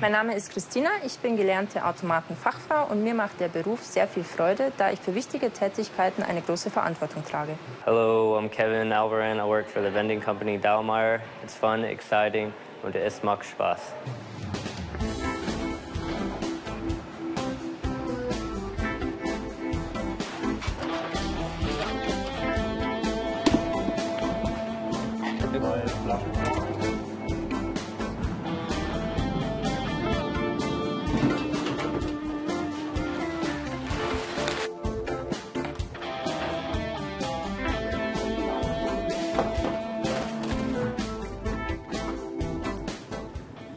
[0.00, 4.24] Mein Name ist Christina, ich bin gelernte Automatenfachfrau und mir macht der Beruf sehr viel
[4.24, 7.52] Freude, da ich für wichtige Tätigkeiten eine große Verantwortung trage.
[7.84, 9.36] Hello, I'm Kevin Alvaran.
[9.36, 11.20] I work for the vending company Dallmeyer.
[11.42, 12.50] It's fun, exciting
[12.82, 13.92] und es macht Spaß.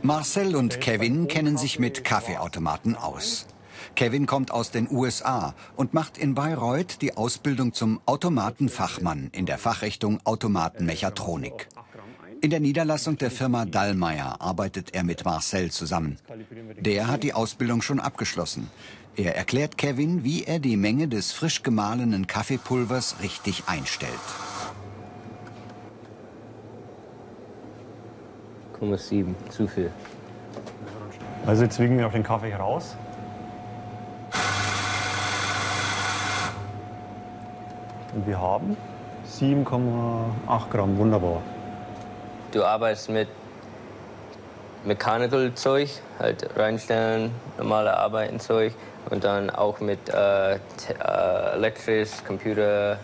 [0.02, 3.45] Marcel und Kevin kennen sich mit Kaffeeautomaten aus.
[3.95, 9.57] Kevin kommt aus den USA und macht in Bayreuth die Ausbildung zum Automatenfachmann in der
[9.57, 11.70] Fachrichtung Automatenmechatronik.
[12.41, 16.18] In der Niederlassung der Firma Dallmayr arbeitet er mit Marcel zusammen.
[16.79, 18.70] Der hat die Ausbildung schon abgeschlossen.
[19.16, 24.12] Er erklärt Kevin, wie er die Menge des frisch gemahlenen Kaffeepulvers richtig einstellt.
[28.79, 29.91] 0,7, zu viel.
[31.46, 32.96] Also jetzt wiegen wir noch den Kaffee raus.
[38.16, 38.77] Und wir haben
[39.27, 41.41] 7,8 Gramm, wunderbar.
[42.51, 43.27] Du arbeitest mit
[44.85, 48.74] Mechanical Zeug, halt reinstellen, normale Arbeiten Zeug
[49.10, 50.60] und dann auch mit äh, äh,
[51.54, 52.99] elektrisch, Computer.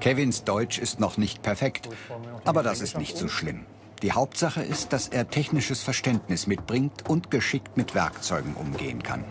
[0.00, 1.88] Kevins Deutsch ist noch nicht perfekt,
[2.44, 3.64] aber das ist nicht so schlimm.
[4.02, 9.24] Die Hauptsache ist, dass er technisches Verständnis mitbringt und geschickt mit Werkzeugen umgehen kann.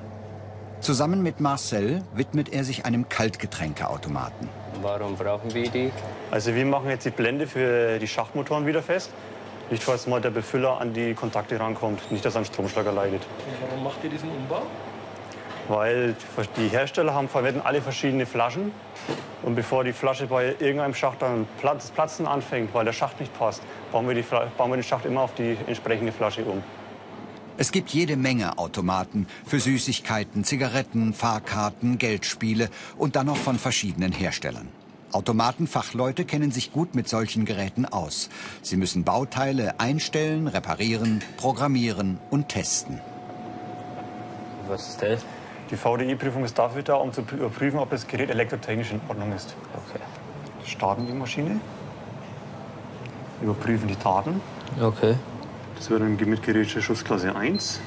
[0.79, 4.47] Zusammen mit Marcel widmet er sich einem Kaltgetränkeautomaten.
[4.81, 5.91] Warum brauchen wir die?
[6.31, 9.11] Also wir machen jetzt die Blende für die Schachtmotoren wieder fest.
[9.69, 13.21] Nicht, falls mal der Befüller an die Kontakte rankommt, nicht, dass er einen Stromschlager leidet.
[13.21, 14.63] Und warum macht ihr diesen Umbau?
[15.67, 16.15] Weil
[16.57, 18.71] die Hersteller haben, verwenden alle verschiedene Flaschen.
[19.43, 23.37] Und bevor die Flasche bei irgendeinem Schacht dann Platz, Platzen anfängt, weil der Schacht nicht
[23.37, 24.23] passt, bauen wir, die,
[24.57, 26.61] bauen wir den Schacht immer auf die entsprechende Flasche um.
[27.57, 34.11] Es gibt jede Menge Automaten für Süßigkeiten, Zigaretten, Fahrkarten, Geldspiele und dann noch von verschiedenen
[34.11, 34.69] Herstellern.
[35.11, 38.29] Automatenfachleute kennen sich gut mit solchen Geräten aus.
[38.61, 43.01] Sie müssen Bauteile einstellen, reparieren, programmieren und testen.
[44.67, 45.25] Was ist das?
[45.71, 49.55] Die VDI-Prüfung ist dafür da, um zu überprüfen, ob das Gerät elektrotechnisch in Ordnung ist.
[49.73, 50.03] Okay.
[50.65, 51.61] Starten die Maschine,
[53.41, 54.41] überprüfen die Daten.
[54.81, 55.15] Okay.
[55.77, 57.79] Das wäre dann mit Gerätsche Schussklasse 1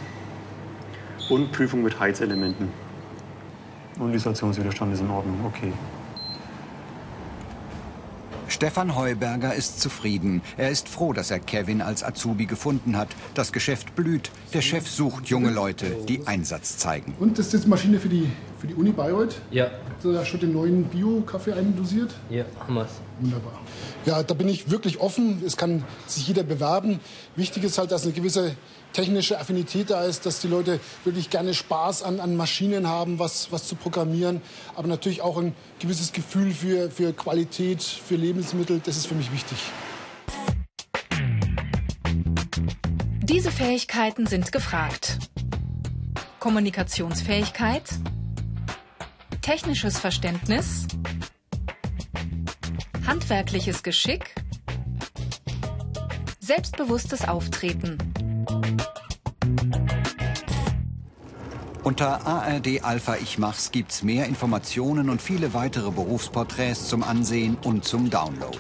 [1.29, 2.73] und Prüfung mit Heizelementen.
[3.99, 5.73] Und Isolationswiderstand ist in Ordnung, okay.
[8.65, 10.41] Stefan Heuberger ist zufrieden.
[10.57, 13.09] Er ist froh, dass er Kevin als Azubi gefunden hat.
[13.35, 14.31] Das Geschäft blüht.
[14.55, 17.15] Der Chef sucht junge Leute, die Einsatz zeigen.
[17.21, 18.27] Und das ist jetzt Maschine für die,
[18.59, 19.39] für die Uni Bayreuth?
[19.51, 19.71] Ja.
[19.95, 22.13] Hast du da schon den neuen Bio-Kaffee eindosiert?
[22.29, 23.01] Ja, haben wir's.
[23.21, 23.61] Wunderbar.
[24.05, 25.43] Ja, da bin ich wirklich offen.
[25.47, 27.01] Es kann sich jeder bewerben.
[27.37, 28.57] Wichtig ist halt, dass eine gewisse
[28.93, 33.51] technische Affinität da ist, dass die Leute wirklich gerne Spaß an, an Maschinen haben, was,
[33.51, 34.43] was zu programmieren,
[34.77, 39.33] aber natürlich auch ein gewisses Gefühl für, für Qualität, für Lebensmittel, das ist für mich
[39.33, 39.59] wichtig.
[43.23, 45.19] Diese Fähigkeiten sind gefragt.
[46.39, 47.85] Kommunikationsfähigkeit,
[49.45, 50.87] technisches Verständnis,
[53.07, 54.35] handwerkliches Geschick,
[56.41, 57.99] selbstbewusstes Auftreten.
[61.83, 67.85] Unter ARD Alpha Ich Mach's gibt's mehr Informationen und viele weitere Berufsporträts zum Ansehen und
[67.85, 68.59] zum Download.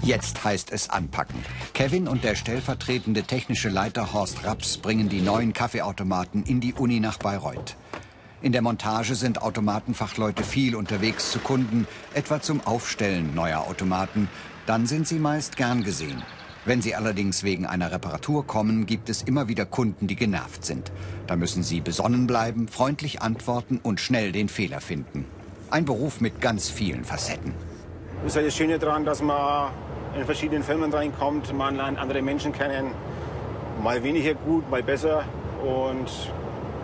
[0.00, 1.44] Jetzt heißt es anpacken.
[1.78, 6.98] Kevin und der stellvertretende technische Leiter Horst Raps bringen die neuen Kaffeeautomaten in die Uni
[6.98, 7.76] nach Bayreuth.
[8.42, 14.28] In der Montage sind Automatenfachleute viel unterwegs zu Kunden, etwa zum Aufstellen neuer Automaten.
[14.66, 16.24] Dann sind sie meist gern gesehen.
[16.64, 20.90] Wenn sie allerdings wegen einer Reparatur kommen, gibt es immer wieder Kunden, die genervt sind.
[21.28, 25.26] Da müssen sie besonnen bleiben, freundlich antworten und schnell den Fehler finden.
[25.70, 27.54] Ein Beruf mit ganz vielen Facetten.
[28.24, 29.70] Das ist halt das Schöne daran, dass man
[30.18, 32.92] in verschiedenen Firmen reinkommt, man lernt andere Menschen kennen,
[33.82, 35.24] mal weniger gut, mal besser
[35.62, 36.08] und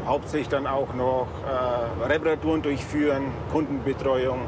[0.07, 4.41] hauptsächlich dann auch noch äh, Reparaturen durchführen, Kundenbetreuung.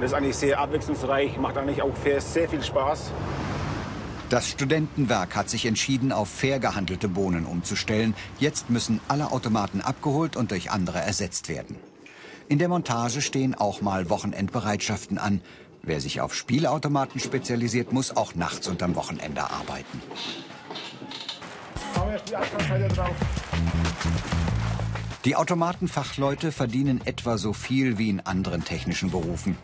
[0.00, 3.12] Das ist eigentlich sehr abwechslungsreich, macht eigentlich auch sehr viel Spaß.
[4.28, 8.14] Das Studentenwerk hat sich entschieden, auf fair gehandelte Bohnen umzustellen.
[8.38, 11.76] Jetzt müssen alle Automaten abgeholt und durch andere ersetzt werden.
[12.48, 15.42] In der Montage stehen auch mal Wochenendbereitschaften an.
[15.84, 20.00] Wer sich auf Spielautomaten spezialisiert, muss auch nachts und am Wochenende arbeiten.
[25.24, 29.56] Die Automatenfachleute verdienen etwa so viel wie in anderen technischen Berufen.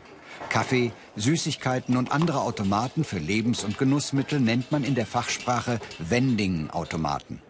[0.49, 7.41] Kaffee, Süßigkeiten und andere Automaten für Lebens- und Genussmittel nennt man in der Fachsprache Vending-Automaten.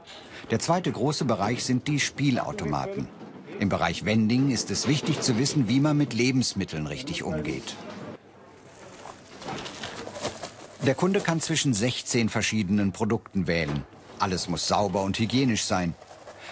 [0.50, 3.08] Der zweite große Bereich sind die Spielautomaten.
[3.60, 7.76] Im Bereich Vending ist es wichtig zu wissen, wie man mit Lebensmitteln richtig umgeht.
[10.82, 13.84] Der Kunde kann zwischen 16 verschiedenen Produkten wählen.
[14.18, 15.94] Alles muss sauber und hygienisch sein.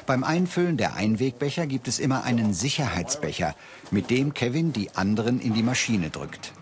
[0.05, 3.55] Beim Einfüllen der Einwegbecher gibt es immer einen Sicherheitsbecher,
[3.91, 6.53] mit dem Kevin die anderen in die Maschine drückt.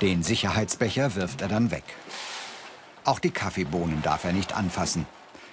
[0.00, 1.84] Den Sicherheitsbecher wirft er dann weg.
[3.04, 5.06] Auch die Kaffeebohnen darf er nicht anfassen.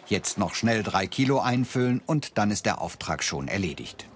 [0.08, 4.08] Jetzt noch schnell drei Kilo einfüllen und dann ist der Auftrag schon erledigt.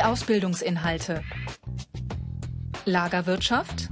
[0.00, 1.22] Die Ausbildungsinhalte.
[2.86, 3.90] Lagerwirtschaft.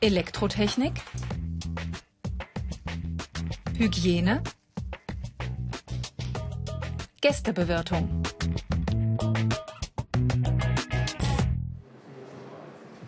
[0.00, 0.92] Elektrotechnik.
[3.76, 4.40] Hygiene.
[7.22, 8.22] Gästebewirtung.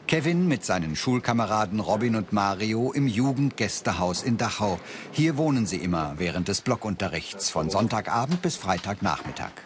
[0.09, 4.81] Kevin mit seinen Schulkameraden Robin und Mario im Jugendgästehaus in Dachau.
[5.13, 9.66] Hier wohnen sie immer während des Blockunterrichts von Sonntagabend bis Freitagnachmittag.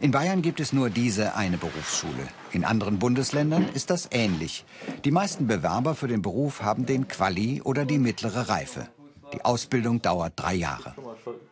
[0.00, 2.28] In Bayern gibt es nur diese eine Berufsschule.
[2.52, 4.64] In anderen Bundesländern ist das ähnlich.
[5.04, 8.86] Die meisten Bewerber für den Beruf haben den Quali oder die mittlere Reife.
[9.32, 10.94] Die Ausbildung dauert drei Jahre.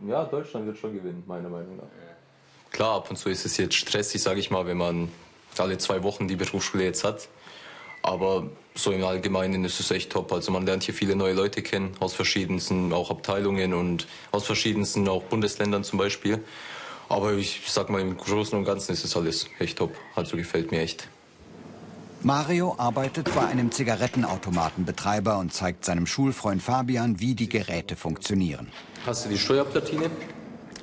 [0.06, 1.88] Ja, Deutschland wird schon gewinnen, meiner Meinung nach.
[2.70, 5.08] Klar, ab und zu ist es jetzt stressig, sage ich mal, wenn man
[5.58, 7.28] alle zwei Wochen die Berufsschule jetzt hat.
[8.02, 10.32] Aber so im Allgemeinen ist es echt top.
[10.32, 15.08] Also man lernt hier viele neue Leute kennen, aus verschiedensten auch Abteilungen und aus verschiedensten
[15.08, 16.44] auch Bundesländern zum Beispiel.
[17.08, 19.94] Aber ich sag mal, im Großen und Ganzen ist es alles echt top.
[20.14, 21.08] Also gefällt mir echt.
[22.22, 28.68] Mario arbeitet bei einem Zigarettenautomatenbetreiber und zeigt seinem Schulfreund Fabian, wie die Geräte funktionieren.
[29.04, 30.10] Hast du die Steuerplatine?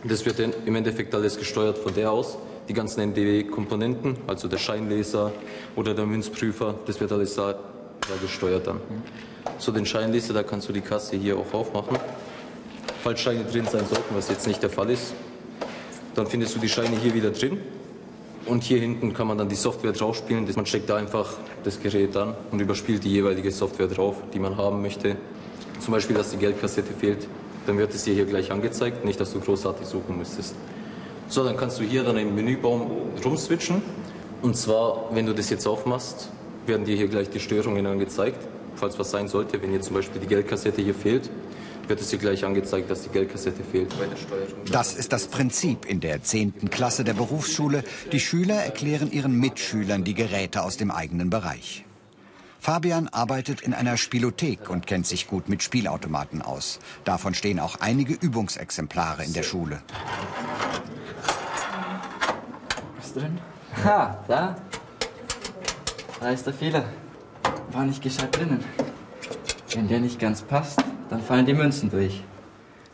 [0.05, 2.37] Das wird im Endeffekt alles gesteuert von der aus
[2.67, 5.31] die ganzen NDW-Komponenten, also der Scheinleser
[5.75, 8.79] oder der Münzprüfer, das wird alles da, da gesteuert dann.
[9.57, 11.97] So den Scheinleser, da kannst du die Kasse hier auch aufmachen.
[13.03, 15.13] Falls Scheine drin sein sollten, was jetzt nicht der Fall ist,
[16.15, 17.59] dann findest du die Scheine hier wieder drin.
[18.45, 20.47] Und hier hinten kann man dann die Software draufspielen.
[20.55, 21.33] Man steckt da einfach
[21.63, 25.15] das Gerät an und überspielt die jeweilige Software drauf, die man haben möchte.
[25.79, 27.27] Zum Beispiel, dass die Geldkassette fehlt,
[27.65, 30.55] dann wird es dir hier gleich angezeigt, nicht, dass du großartig suchen müsstest.
[31.29, 32.91] So, dann kannst du hier dann im Menübaum
[33.23, 33.81] rumswitchen.
[34.41, 36.29] Und zwar, wenn du das jetzt aufmachst,
[36.65, 38.45] werden dir hier gleich die Störungen angezeigt.
[38.75, 41.29] Falls was sein sollte, wenn jetzt zum Beispiel die Geldkassette hier fehlt,
[41.87, 44.65] wird es dir gleich angezeigt, dass die Geldkassette fehlt bei der Steuerung.
[44.71, 46.69] Das ist das Prinzip in der 10.
[46.69, 47.83] Klasse der Berufsschule.
[48.11, 51.85] Die Schüler erklären ihren Mitschülern die Geräte aus dem eigenen Bereich.
[52.59, 56.79] Fabian arbeitet in einer Spielothek und kennt sich gut mit Spielautomaten aus.
[57.03, 59.81] Davon stehen auch einige Übungsexemplare in der Schule
[63.13, 63.39] drin?
[63.83, 64.55] Ha, da.
[66.19, 66.85] Da ist der Fehler.
[67.71, 68.63] War nicht gescheit drinnen.
[69.73, 72.23] Wenn der nicht ganz passt, dann fallen die Münzen durch.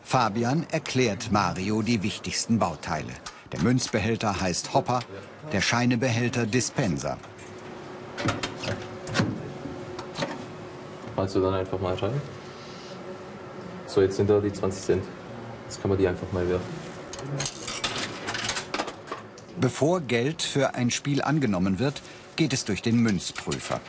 [0.04, 3.14] Fabian erklärt Mario die wichtigsten Bauteile.
[3.54, 5.00] Der Münzbehälter heißt Hopper,
[5.54, 7.18] der Scheinebehälter Dispenser.
[11.16, 12.22] Malst du dann einfach mal rein?
[13.88, 15.04] So, jetzt sind da die 20 Cent.
[15.66, 16.68] Jetzt kann man die einfach mal werfen.
[19.60, 22.02] Bevor Geld für ein Spiel angenommen wird,
[22.36, 23.80] geht es durch den Münzprüfer.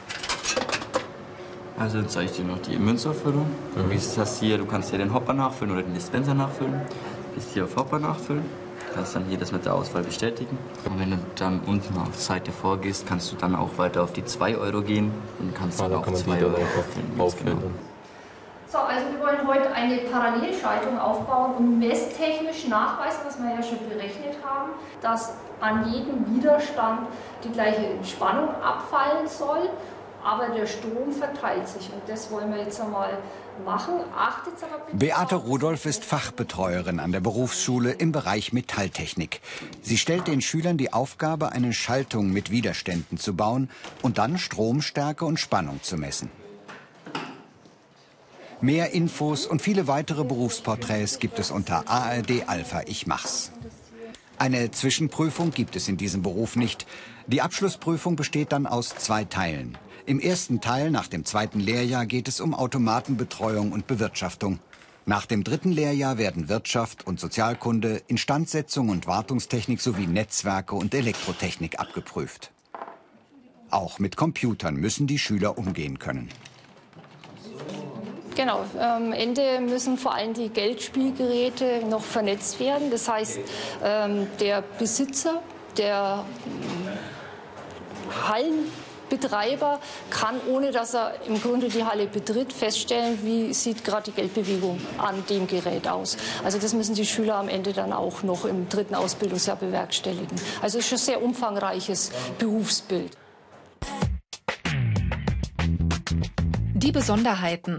[1.80, 3.46] Also jetzt zeige ich dir noch die Münzauffüllung.
[3.75, 3.88] Mhm.
[3.88, 6.78] Du hast hier, du kannst hier den Hopper nachfüllen oder den Dispenser nachfüllen.
[7.34, 8.44] Bist hier auf Hopper nachfüllen.
[8.94, 10.58] Kannst dann hier das mit der Auswahl bestätigen.
[10.84, 14.12] Und wenn du dann unten auf die Seite vorgehst, kannst du dann auch weiter auf
[14.12, 16.58] die 2 Euro gehen und kannst ah, dann, dann auch 2 Euro
[17.18, 17.58] auffüllen.
[17.58, 17.70] Genau.
[18.68, 23.78] So, also wir wollen heute eine Parallelschaltung aufbauen und messtechnisch nachweisen, was wir ja schon
[23.88, 27.08] berechnet haben, dass an jedem Widerstand
[27.42, 29.70] die gleiche Spannung abfallen soll,
[30.25, 33.19] aber der Strom verteilt sich und das wollen wir jetzt einmal
[33.65, 33.95] machen.
[34.17, 39.41] Achtet aber bitte Beate Rudolph ist Fachbetreuerin an der Berufsschule im Bereich Metalltechnik.
[39.83, 43.71] Sie stellt den Schülern die Aufgabe, eine Schaltung mit Widerständen zu bauen
[44.03, 46.31] und dann Stromstärke und Spannung zu messen.
[48.62, 53.53] Mehr Infos und viele weitere Berufsporträts gibt es unter ARD Alpha Ich Mach's.
[54.37, 56.87] Eine Zwischenprüfung gibt es in diesem Beruf nicht.
[57.27, 59.79] Die Abschlussprüfung besteht dann aus zwei Teilen.
[60.07, 64.59] Im ersten Teil nach dem zweiten Lehrjahr geht es um Automatenbetreuung und Bewirtschaftung.
[65.07, 71.78] Nach dem dritten Lehrjahr werden Wirtschaft und Sozialkunde, Instandsetzung und Wartungstechnik sowie Netzwerke und Elektrotechnik
[71.78, 72.50] abgeprüft.
[73.71, 76.28] Auch mit Computern müssen die Schüler umgehen können.
[78.37, 82.90] Genau, am Ende müssen vor allem die Geldspielgeräte noch vernetzt werden.
[82.90, 83.38] Das heißt,
[83.85, 85.42] ähm, der Besitzer
[85.76, 86.25] der
[89.11, 94.12] Hallenbetreiber kann, ohne dass er im Grunde die Halle betritt, feststellen, wie sieht gerade die
[94.12, 96.17] Geldbewegung an dem Gerät aus.
[96.45, 100.40] Also das müssen die Schüler am Ende dann auch noch im dritten Ausbildungsjahr bewerkstelligen.
[100.62, 103.17] Also es ist ein sehr umfangreiches Berufsbild.
[106.75, 107.79] Die Besonderheiten.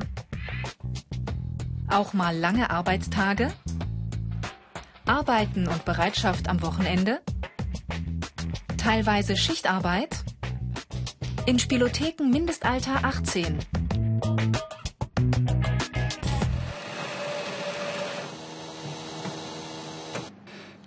[1.90, 3.52] Auch mal lange Arbeitstage?
[5.06, 7.20] Arbeiten und Bereitschaft am Wochenende?
[8.78, 10.24] Teilweise Schichtarbeit?
[11.48, 13.58] In Spielotheken Mindestalter 18.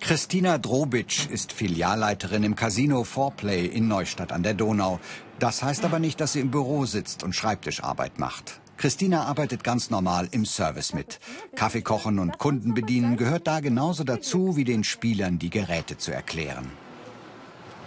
[0.00, 5.00] Christina Drobitsch ist Filialleiterin im Casino Foreplay in Neustadt an der Donau.
[5.40, 8.60] Das heißt aber nicht, dass sie im Büro sitzt und Schreibtischarbeit macht.
[8.76, 11.18] Christina arbeitet ganz normal im Service mit.
[11.56, 16.12] Kaffee kochen und Kunden bedienen gehört da genauso dazu, wie den Spielern die Geräte zu
[16.12, 16.70] erklären.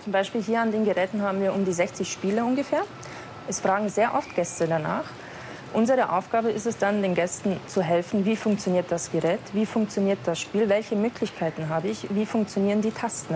[0.08, 2.84] Zum Beispiel hier an den Geräten haben wir um die 60 Spiele ungefähr.
[3.50, 5.04] Es fragen sehr oft Gäste danach.
[5.74, 10.20] Unsere Aufgabe ist es dann, den Gästen zu helfen, wie funktioniert das Gerät, wie funktioniert
[10.24, 13.36] das Spiel, welche Möglichkeiten habe ich, wie funktionieren die Tasten.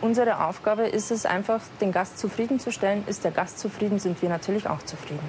[0.00, 3.04] Unsere Aufgabe ist es einfach, den Gast zufriedenzustellen.
[3.06, 5.28] Ist der Gast zufrieden, sind wir natürlich auch zufrieden.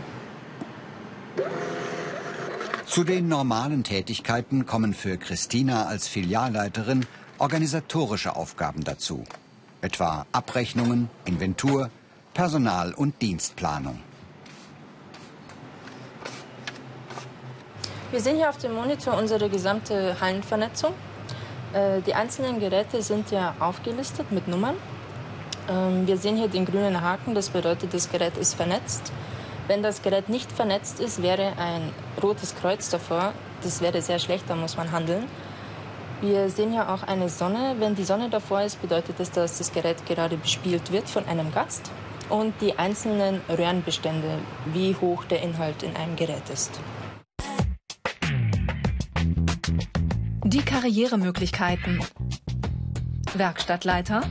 [2.88, 7.06] Zu den normalen Tätigkeiten kommen für Christina als Filialleiterin
[7.38, 9.24] organisatorische Aufgaben dazu.
[9.82, 11.90] Etwa Abrechnungen, Inventur,
[12.36, 14.00] Personal- und Dienstplanung.
[18.12, 20.94] Wir sehen hier auf dem Monitor unsere gesamte Hallenvernetzung.
[21.74, 24.76] Äh, die einzelnen Geräte sind ja aufgelistet mit Nummern.
[25.68, 29.12] Ähm, wir sehen hier den grünen Haken, das bedeutet, das Gerät ist vernetzt.
[29.68, 33.34] Wenn das Gerät nicht vernetzt ist, wäre ein rotes Kreuz davor.
[33.64, 35.26] Das wäre sehr schlecht, da muss man handeln.
[36.22, 37.78] Wir sehen hier auch eine Sonne.
[37.80, 41.52] Wenn die Sonne davor ist, bedeutet das, dass das Gerät gerade bespielt wird von einem
[41.52, 41.90] Gast.
[42.30, 44.38] Und die einzelnen Röhrenbestände,
[44.72, 46.80] wie hoch der Inhalt in einem Gerät ist.
[50.44, 52.06] Die Karrieremöglichkeiten.
[53.34, 54.22] Werkstattleiter.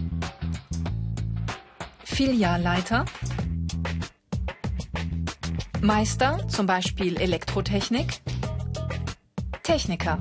[2.04, 3.04] Filialleiter.
[5.80, 8.20] Meister, zum Beispiel Elektrotechnik.
[9.64, 10.20] Techniker.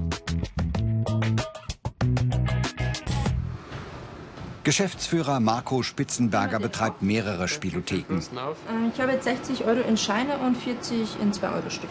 [4.63, 8.17] Geschäftsführer Marco Spitzenberger betreibt mehrere Spielotheken.
[8.17, 11.87] Äh, ich habe jetzt 60 Euro in Scheine und 40 in 2-Euro-Stücke.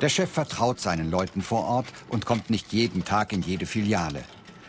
[0.00, 4.24] Der Chef vertraut seinen Leuten vor Ort und kommt nicht jeden Tag in jede Filiale.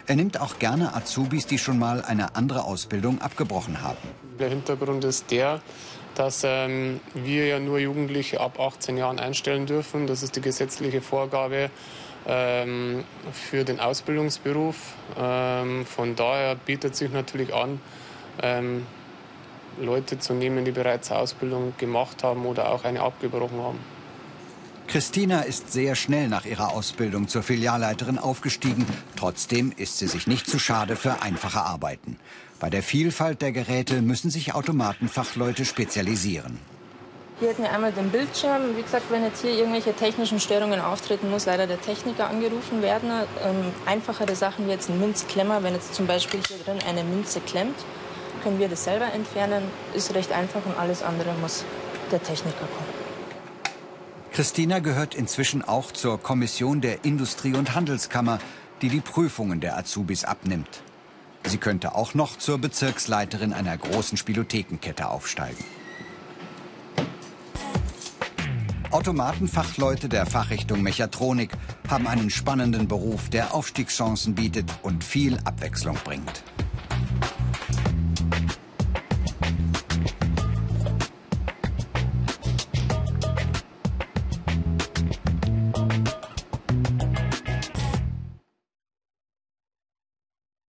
[0.05, 3.97] Er nimmt auch gerne Azubis, die schon mal eine andere Ausbildung abgebrochen haben.
[4.39, 5.61] Der Hintergrund ist der,
[6.15, 10.07] dass ähm, wir ja nur Jugendliche ab 18 Jahren einstellen dürfen.
[10.07, 11.69] Das ist die gesetzliche Vorgabe
[12.27, 14.75] ähm, für den Ausbildungsberuf.
[15.17, 17.79] Ähm, von daher bietet sich natürlich an,
[18.41, 18.85] ähm,
[19.79, 23.79] Leute zu nehmen, die bereits Ausbildung gemacht haben oder auch eine abgebrochen haben.
[24.87, 28.85] Christina ist sehr schnell nach ihrer Ausbildung zur Filialleiterin aufgestiegen.
[29.15, 32.17] Trotzdem ist sie sich nicht zu schade für einfache Arbeiten.
[32.59, 36.59] Bei der Vielfalt der Geräte müssen sich Automatenfachleute spezialisieren.
[37.43, 38.77] Hier hätten wir einmal den Bildschirm.
[38.77, 43.09] Wie gesagt, wenn jetzt hier irgendwelche technischen Störungen auftreten, muss leider der Techniker angerufen werden.
[43.43, 47.41] Ähm, einfachere Sachen wie jetzt ein Münzklemmer, wenn jetzt zum Beispiel hier drin eine Münze
[47.41, 47.75] klemmt,
[48.43, 49.65] können wir das selber entfernen.
[49.93, 51.65] Ist recht einfach und alles andere muss
[52.13, 52.87] der Techniker kommen.
[54.31, 58.39] Christina gehört inzwischen auch zur Kommission der Industrie- und Handelskammer,
[58.81, 60.81] die die Prüfungen der Azubis abnimmt.
[61.43, 65.65] Sie könnte auch noch zur Bezirksleiterin einer großen Spielothekenkette aufsteigen.
[68.93, 71.49] Automatenfachleute der Fachrichtung Mechatronik
[71.89, 76.43] haben einen spannenden Beruf, der Aufstiegschancen bietet und viel Abwechslung bringt.